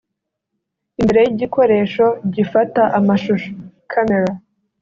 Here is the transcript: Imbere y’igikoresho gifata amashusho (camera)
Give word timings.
Imbere 1.01 1.19
y’igikoresho 1.23 2.05
gifata 2.33 2.81
amashusho 2.99 3.51
(camera) 3.91 4.31